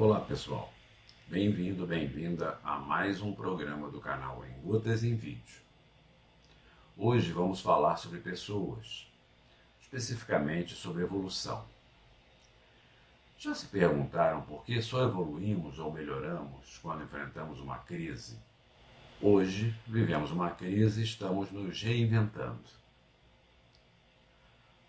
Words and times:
Olá 0.00 0.18
pessoal, 0.18 0.72
bem-vindo, 1.28 1.86
bem-vinda 1.86 2.58
a 2.64 2.78
mais 2.78 3.20
um 3.20 3.34
programa 3.34 3.90
do 3.90 4.00
canal 4.00 4.42
Em 4.46 4.62
Gotas 4.62 5.04
em 5.04 5.14
Vídeo. 5.14 5.60
Hoje 6.96 7.34
vamos 7.34 7.60
falar 7.60 7.98
sobre 7.98 8.18
pessoas, 8.18 9.06
especificamente 9.78 10.74
sobre 10.74 11.02
evolução. 11.02 11.66
Já 13.36 13.54
se 13.54 13.66
perguntaram 13.66 14.40
por 14.40 14.64
que 14.64 14.80
só 14.80 15.04
evoluímos 15.04 15.78
ou 15.78 15.92
melhoramos 15.92 16.78
quando 16.78 17.04
enfrentamos 17.04 17.60
uma 17.60 17.76
crise? 17.76 18.38
Hoje 19.20 19.78
vivemos 19.86 20.30
uma 20.30 20.48
crise 20.48 21.02
e 21.02 21.04
estamos 21.04 21.50
nos 21.50 21.82
reinventando. 21.82 22.70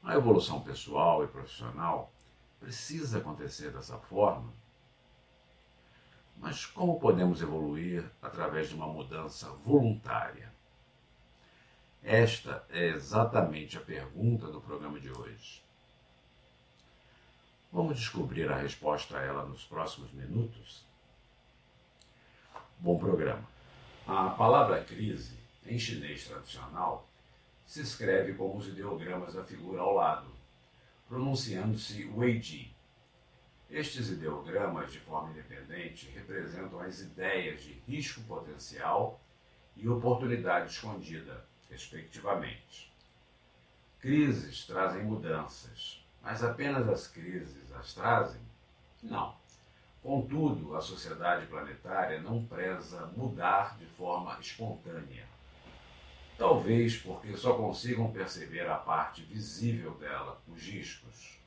A 0.02 0.16
evolução 0.16 0.62
pessoal 0.62 1.22
e 1.22 1.28
profissional 1.28 2.14
precisa 2.62 3.18
acontecer 3.18 3.72
dessa 3.72 3.98
forma. 3.98 4.62
Mas 6.42 6.66
como 6.66 7.00
podemos 7.00 7.40
evoluir 7.40 8.04
através 8.20 8.70
de 8.70 8.76
uma 8.76 8.88
mudança 8.88 9.48
voluntária? 9.64 10.52
Esta 12.04 12.66
é 12.72 12.88
exatamente 12.88 13.78
a 13.78 13.82
pergunta 13.82 14.48
do 14.48 14.60
programa 14.60 15.00
de 15.00 15.12
hoje. 15.12 15.62
Vamos 17.72 18.00
descobrir 18.00 18.52
a 18.52 18.58
resposta 18.58 19.20
a 19.20 19.22
ela 19.22 19.46
nos 19.46 19.64
próximos 19.66 20.12
minutos? 20.12 20.84
Bom 22.80 22.98
programa. 22.98 23.48
A 24.08 24.32
palavra 24.32 24.84
crise, 24.84 25.38
em 25.68 25.78
chinês 25.78 26.28
tradicional, 26.28 27.08
se 27.68 27.82
escreve 27.82 28.34
com 28.34 28.58
os 28.58 28.68
ideogramas 28.68 29.36
da 29.36 29.44
figura 29.44 29.82
ao 29.82 29.94
lado, 29.94 30.28
pronunciando-se 31.08 32.06
Weiji. 32.08 32.74
Estes 33.72 34.10
ideogramas, 34.10 34.92
de 34.92 35.00
forma 35.00 35.32
independente, 35.32 36.10
representam 36.10 36.82
as 36.82 37.00
ideias 37.00 37.64
de 37.64 37.72
risco 37.88 38.20
potencial 38.24 39.22
e 39.78 39.88
oportunidade 39.88 40.74
escondida, 40.74 41.46
respectivamente. 41.70 42.92
Crises 44.02 44.66
trazem 44.66 45.06
mudanças, 45.06 46.04
mas 46.22 46.44
apenas 46.44 46.90
as 46.90 47.08
crises 47.08 47.72
as 47.72 47.94
trazem? 47.94 48.42
Não. 49.02 49.38
Contudo, 50.04 50.76
a 50.76 50.82
sociedade 50.82 51.46
planetária 51.46 52.20
não 52.20 52.44
preza 52.44 53.06
mudar 53.16 53.78
de 53.78 53.86
forma 53.86 54.38
espontânea. 54.42 55.26
Talvez 56.38 56.98
porque 56.98 57.38
só 57.38 57.56
consigam 57.56 58.12
perceber 58.12 58.70
a 58.70 58.76
parte 58.76 59.24
visível 59.24 59.94
dela, 59.94 60.42
os 60.50 60.62
riscos. 60.62 61.41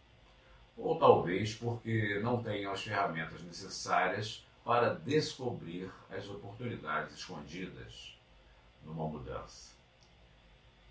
Ou 0.77 0.99
talvez 0.99 1.55
porque 1.55 2.19
não 2.21 2.43
tenham 2.43 2.73
as 2.73 2.83
ferramentas 2.83 3.43
necessárias 3.43 4.45
para 4.65 4.95
descobrir 4.95 5.91
as 6.11 6.29
oportunidades 6.29 7.15
escondidas 7.15 8.19
numa 8.85 9.07
mudança. 9.07 9.73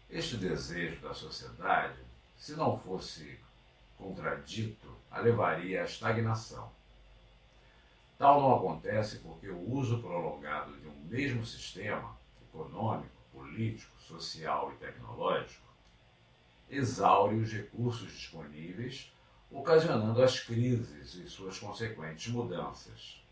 Este 0.09 0.37
desejo 0.37 1.01
da 1.01 1.13
sociedade, 1.13 1.97
se 2.37 2.53
não 2.53 2.77
fosse 2.77 3.39
contradito, 3.97 4.95
a 5.09 5.19
levaria 5.19 5.81
à 5.81 5.85
estagnação. 5.85 6.71
Tal 8.17 8.41
não 8.41 8.55
acontece 8.55 9.19
porque 9.19 9.49
o 9.49 9.71
uso 9.71 9.99
prolongado 9.99 10.77
de 10.77 10.87
um 10.87 10.95
mesmo 11.05 11.45
sistema 11.45 12.15
econômico, 12.49 13.09
político, 13.31 13.99
social 13.99 14.71
e 14.71 14.75
tecnológico 14.77 15.63
exaure 16.69 17.35
os 17.35 17.51
recursos 17.51 18.11
disponíveis, 18.11 19.11
ocasionando 19.53 20.21
as 20.21 20.39
crises 20.39 21.13
e 21.13 21.29
suas 21.29 21.59
consequentes 21.59 22.33
mudanças. 22.33 23.23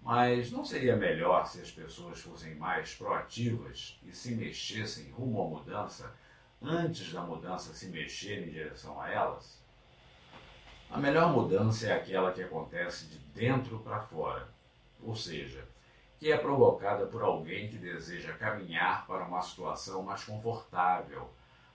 Mas 0.00 0.50
não 0.50 0.64
seria 0.64 0.96
melhor 0.96 1.44
se 1.46 1.60
as 1.60 1.70
pessoas 1.70 2.20
fossem 2.20 2.54
mais 2.54 2.94
proativas 2.94 3.98
e 4.02 4.14
se 4.14 4.34
mexessem 4.34 5.10
rumo 5.10 5.42
à 5.42 5.48
mudança 5.48 6.14
antes 6.62 7.12
da 7.12 7.20
mudança 7.20 7.74
se 7.74 7.88
mexer 7.88 8.46
em 8.46 8.50
direção 8.50 8.98
a 9.00 9.10
elas? 9.10 9.60
A 10.88 10.98
melhor 10.98 11.32
mudança 11.32 11.88
é 11.88 11.92
aquela 11.92 12.32
que 12.32 12.42
acontece 12.42 13.06
de 13.06 13.18
dentro 13.18 13.80
para 13.80 14.00
fora, 14.00 14.48
ou 15.02 15.14
seja, 15.14 15.68
que 16.18 16.32
é 16.32 16.36
provocada 16.36 17.06
por 17.06 17.22
alguém 17.22 17.68
que 17.68 17.76
deseja 17.76 18.32
caminhar 18.34 19.06
para 19.06 19.24
uma 19.24 19.42
situação 19.42 20.02
mais 20.02 20.24
confortável, 20.24 21.30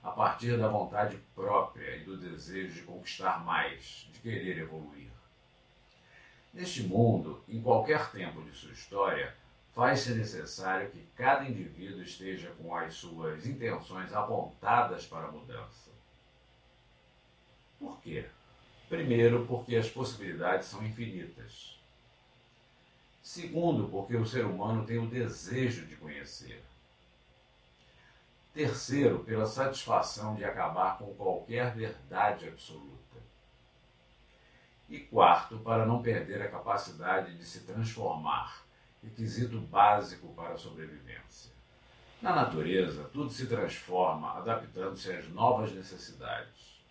a 0.05 0.11
partir 0.11 0.55
da 0.55 0.67
vontade 0.67 1.17
própria 1.33 1.95
e 1.95 2.03
do 2.03 2.15
desejo 2.15 2.75
de 2.75 2.81
conquistar 2.83 3.43
mais, 3.43 4.07
de 4.13 4.19
querer 4.19 4.59
evoluir. 4.59 5.09
Neste 6.53 6.83
mundo, 6.83 7.43
em 7.49 7.59
qualquer 7.59 8.11
tempo 8.11 8.43
de 8.43 8.55
sua 8.55 8.71
história, 8.71 9.35
faz-se 9.73 10.13
necessário 10.13 10.91
que 10.91 11.03
cada 11.15 11.43
indivíduo 11.43 12.03
esteja 12.03 12.51
com 12.51 12.75
as 12.75 12.93
suas 12.93 13.47
intenções 13.47 14.13
apontadas 14.13 15.07
para 15.07 15.25
a 15.25 15.31
mudança. 15.31 15.89
Por 17.79 17.99
quê? 18.01 18.25
Primeiro, 18.87 19.47
porque 19.47 19.75
as 19.75 19.89
possibilidades 19.89 20.67
são 20.67 20.85
infinitas. 20.85 21.79
Segundo, 23.23 23.89
porque 23.89 24.15
o 24.15 24.25
ser 24.25 24.45
humano 24.45 24.85
tem 24.85 24.99
o 24.99 25.09
desejo 25.09 25.87
de 25.87 25.95
conhecer. 25.95 26.63
Terceiro, 28.55 29.19
pela 29.19 29.45
satisfação 29.45 30.33
de 30.33 30.45
acabar 30.45 30.97
com 30.97 31.13
qualquer 31.13 31.75
verdade 31.75 32.47
absoluta. 32.47 33.17
E 34.87 34.97
quarto, 34.97 35.59
para 35.59 35.85
não 35.85 36.01
perder 36.01 36.41
a 36.41 36.49
capacidade 36.49 37.37
de 37.37 37.43
se 37.43 37.65
transformar 37.65 38.63
requisito 39.03 39.59
básico 39.59 40.29
para 40.29 40.53
a 40.53 40.57
sobrevivência. 40.57 41.51
Na 42.21 42.33
natureza, 42.33 43.09
tudo 43.11 43.29
se 43.29 43.45
transforma 43.45 44.37
adaptando-se 44.37 45.11
às 45.11 45.27
novas 45.27 45.73
necessidades. 45.73 46.81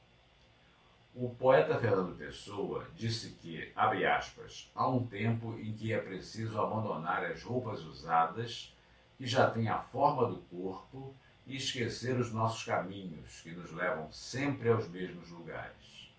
O 1.14 1.30
poeta 1.30 1.78
Fernando 1.78 2.14
Pessoa 2.18 2.86
disse 2.94 3.30
que, 3.40 3.72
abre 3.74 4.04
aspas, 4.04 4.70
há 4.74 4.86
um 4.86 5.06
tempo 5.06 5.58
em 5.58 5.72
que 5.72 5.94
é 5.94 5.98
preciso 5.98 6.60
abandonar 6.60 7.24
as 7.24 7.42
roupas 7.42 7.80
usadas, 7.84 8.76
que 9.16 9.26
já 9.26 9.48
têm 9.48 9.66
a 9.68 9.78
forma 9.78 10.26
do 10.26 10.36
corpo, 10.42 11.14
e 11.46 11.56
esquecer 11.56 12.18
os 12.18 12.32
nossos 12.32 12.64
caminhos, 12.64 13.40
que 13.40 13.50
nos 13.50 13.70
levam 13.72 14.10
sempre 14.10 14.68
aos 14.68 14.88
mesmos 14.88 15.28
lugares. 15.30 16.12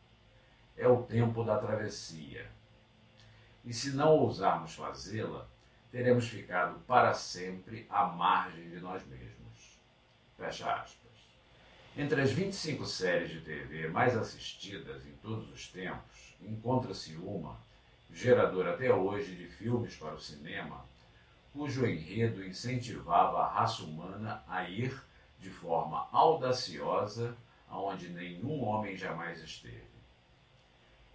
É 0.77 0.87
o 0.87 1.03
tempo 1.03 1.43
da 1.43 1.57
travessia. 1.57 2.49
E 3.63 3.73
se 3.73 3.91
não 3.91 4.09
ousarmos 4.09 4.75
fazê-la, 4.75 5.47
teremos 5.91 6.27
ficado 6.27 6.79
para 6.81 7.13
sempre 7.13 7.87
à 7.89 8.05
margem 8.05 8.69
de 8.69 8.79
nós 8.79 9.05
mesmos. 9.07 9.79
Fecha 10.37 10.71
aspas. 10.73 11.05
Entre 11.97 12.21
as 12.21 12.31
25 12.31 12.85
séries 12.85 13.31
de 13.31 13.39
TV 13.39 13.87
mais 13.87 14.17
assistidas 14.17 15.05
em 15.07 15.13
todos 15.13 15.49
os 15.49 15.69
tempos, 15.69 16.35
encontra-se 16.41 17.15
uma, 17.15 17.57
geradora 18.11 18.73
até 18.73 18.93
hoje 18.93 19.33
de 19.33 19.47
filmes 19.47 19.95
para 19.95 20.13
o 20.13 20.19
cinema, 20.19 20.85
cujo 21.53 21.85
enredo 21.85 22.43
incentivava 22.45 23.39
a 23.39 23.47
raça 23.47 23.83
humana 23.83 24.43
a 24.47 24.69
ir 24.69 25.01
de 25.39 25.49
forma 25.49 26.07
audaciosa 26.11 27.35
aonde 27.69 28.09
nenhum 28.09 28.63
homem 28.63 28.95
jamais 28.95 29.41
esteve. 29.41 29.83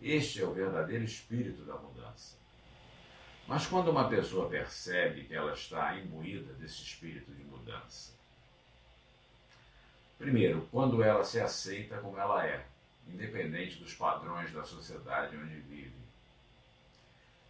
Este 0.00 0.40
é 0.40 0.46
o 0.46 0.52
verdadeiro 0.52 1.04
espírito 1.04 1.62
da 1.64 1.74
mudança. 1.74 2.36
Mas 3.46 3.66
quando 3.66 3.90
uma 3.90 4.08
pessoa 4.08 4.48
percebe 4.48 5.24
que 5.24 5.34
ela 5.34 5.52
está 5.52 5.98
imbuída 5.98 6.52
desse 6.54 6.82
espírito 6.82 7.32
de 7.32 7.42
mudança, 7.44 8.12
primeiro, 10.18 10.68
quando 10.70 11.02
ela 11.02 11.24
se 11.24 11.40
aceita 11.40 11.98
como 11.98 12.18
ela 12.18 12.46
é, 12.46 12.64
independente 13.08 13.76
dos 13.76 13.94
padrões 13.94 14.52
da 14.52 14.64
sociedade 14.64 15.36
onde 15.36 15.56
vive. 15.60 15.98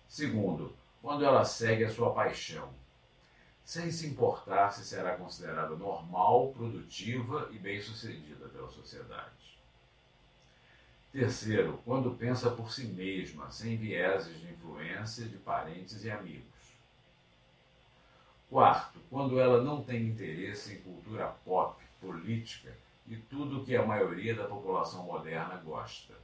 Segundo, 0.08 0.74
quando 1.02 1.24
ela 1.24 1.44
segue 1.44 1.84
a 1.84 1.90
sua 1.90 2.12
paixão, 2.12 2.72
sem 3.70 3.88
se 3.92 4.08
importar 4.08 4.72
se 4.72 4.84
será 4.84 5.16
considerada 5.16 5.76
normal, 5.76 6.48
produtiva 6.48 7.48
e 7.52 7.56
bem-sucedida 7.56 8.48
pela 8.48 8.68
sociedade. 8.68 9.60
Terceiro, 11.12 11.80
quando 11.84 12.16
pensa 12.16 12.50
por 12.50 12.72
si 12.72 12.86
mesma, 12.86 13.48
sem 13.48 13.76
vieses 13.76 14.40
de 14.40 14.50
influência 14.50 15.24
de 15.24 15.36
parentes 15.36 16.04
e 16.04 16.10
amigos. 16.10 16.74
Quarto, 18.48 18.98
quando 19.08 19.38
ela 19.38 19.62
não 19.62 19.84
tem 19.84 20.02
interesse 20.02 20.74
em 20.74 20.80
cultura 20.80 21.28
pop, 21.44 21.80
política 22.00 22.76
e 23.06 23.14
tudo 23.14 23.60
o 23.60 23.64
que 23.64 23.76
a 23.76 23.86
maioria 23.86 24.34
da 24.34 24.48
população 24.48 25.04
moderna 25.04 25.54
gosta. 25.58 26.14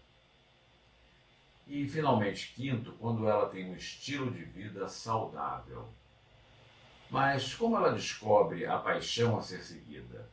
E, 1.65 1.89
finalmente, 1.89 2.53
quinto, 2.57 2.91
quando 2.99 3.29
ela 3.29 3.49
tem 3.49 3.71
um 3.71 3.77
estilo 3.77 4.33
de 4.33 4.43
vida 4.43 4.89
saudável. 4.89 5.89
Mas 7.11 7.55
como 7.55 7.77
ela 7.77 7.93
descobre 7.93 8.67
a 8.67 8.79
paixão 8.79 9.39
a 9.39 9.43
ser 9.43 9.63
seguida? 9.63 10.29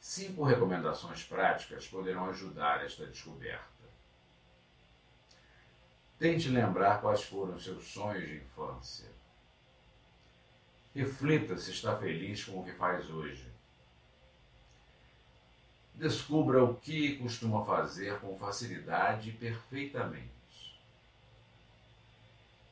Cinco 0.00 0.44
recomendações 0.44 1.22
práticas 1.24 1.86
poderão 1.86 2.30
ajudar 2.30 2.84
esta 2.84 3.06
descoberta. 3.06 3.68
Tente 6.18 6.48
lembrar 6.48 7.00
quais 7.00 7.22
foram 7.22 7.58
seus 7.58 7.84
sonhos 7.84 8.26
de 8.26 8.36
infância. 8.36 9.08
Reflita 10.94 11.56
se 11.56 11.70
está 11.70 11.96
feliz 11.96 12.44
com 12.44 12.60
o 12.60 12.64
que 12.64 12.72
faz 12.72 13.08
hoje. 13.10 13.50
Descubra 15.94 16.64
o 16.64 16.74
que 16.76 17.16
costuma 17.16 17.64
fazer 17.64 18.18
com 18.20 18.38
facilidade 18.38 19.28
e 19.28 19.32
perfeitamente. 19.32 20.39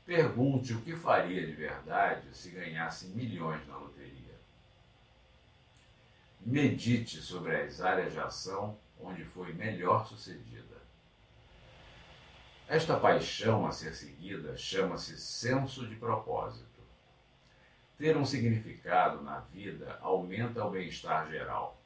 Pergunte 0.09 0.73
o 0.73 0.81
que 0.81 0.97
faria 0.97 1.47
de 1.47 1.53
verdade 1.53 2.35
se 2.35 2.49
ganhasse 2.49 3.09
milhões 3.09 3.69
na 3.69 3.77
loteria. 3.77 4.41
Medite 6.41 7.19
sobre 7.19 7.55
as 7.55 7.83
áreas 7.83 8.15
de 8.15 8.19
ação 8.19 8.79
onde 8.99 9.23
foi 9.23 9.53
melhor 9.53 10.07
sucedida. 10.07 10.79
Esta 12.67 12.99
paixão 12.99 13.67
a 13.67 13.71
ser 13.71 13.95
seguida 13.95 14.57
chama-se 14.57 15.19
senso 15.19 15.87
de 15.87 15.97
propósito. 15.97 16.81
Ter 17.99 18.17
um 18.17 18.25
significado 18.25 19.21
na 19.21 19.41
vida 19.41 19.99
aumenta 20.01 20.65
o 20.65 20.71
bem-estar 20.71 21.31
geral. 21.31 21.79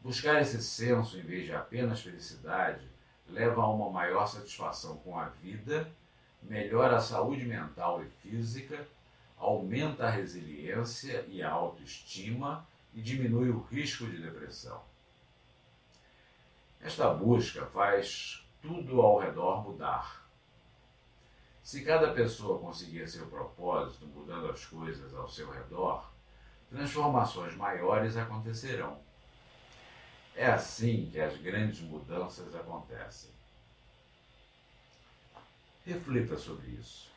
Buscar 0.00 0.40
esse 0.40 0.62
senso 0.62 1.18
em 1.18 1.22
vez 1.22 1.44
de 1.44 1.54
apenas 1.54 2.00
felicidade 2.00 2.88
leva 3.28 3.60
a 3.60 3.70
uma 3.70 3.90
maior 3.90 4.26
satisfação 4.26 4.96
com 5.00 5.18
a 5.18 5.28
vida, 5.28 5.94
melhora 6.42 6.96
a 6.96 7.00
saúde 7.00 7.44
mental 7.44 8.02
e 8.02 8.08
física, 8.22 8.86
aumenta 9.36 10.06
a 10.06 10.10
resiliência 10.10 11.24
e 11.28 11.42
a 11.42 11.50
autoestima 11.50 12.66
e 12.94 13.00
diminui 13.00 13.50
o 13.50 13.60
risco 13.60 14.06
de 14.06 14.20
depressão. 14.20 14.82
Esta 16.80 17.12
busca 17.12 17.66
faz 17.66 18.46
tudo 18.62 19.00
ao 19.00 19.18
redor 19.18 19.62
mudar. 19.62 20.28
Se 21.62 21.84
cada 21.84 22.12
pessoa 22.12 22.58
conseguir 22.58 23.08
seu 23.08 23.26
propósito 23.26 24.06
mudando 24.06 24.50
as 24.50 24.64
coisas 24.66 25.14
ao 25.14 25.28
seu 25.28 25.50
redor, 25.50 26.10
transformações 26.68 27.54
maiores 27.54 28.16
acontecerão. 28.16 28.98
É 30.34 30.46
assim 30.46 31.08
que 31.12 31.20
as 31.20 31.36
grandes 31.38 31.80
mudanças 31.80 32.54
acontecem. 32.54 33.30
Reflita 35.84 36.36
sobre 36.36 36.68
isso. 36.72 37.10